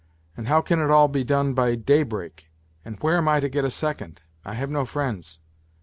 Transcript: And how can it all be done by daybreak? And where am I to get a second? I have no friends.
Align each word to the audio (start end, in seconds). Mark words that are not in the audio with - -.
And 0.35 0.47
how 0.47 0.61
can 0.61 0.79
it 0.79 0.89
all 0.89 1.07
be 1.07 1.23
done 1.23 1.53
by 1.53 1.75
daybreak? 1.75 2.49
And 2.83 2.97
where 3.01 3.17
am 3.17 3.27
I 3.27 3.39
to 3.39 3.47
get 3.47 3.65
a 3.65 3.69
second? 3.69 4.23
I 4.43 4.55
have 4.55 4.71
no 4.71 4.83
friends. 4.83 5.39